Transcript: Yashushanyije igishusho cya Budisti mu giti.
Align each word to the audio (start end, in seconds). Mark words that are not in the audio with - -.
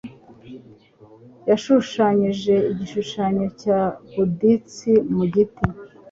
Yashushanyije 1.49 2.55
igishusho 2.71 3.21
cya 3.61 3.79
Budisti 4.13 4.93
mu 5.15 5.23
giti. 5.33 5.65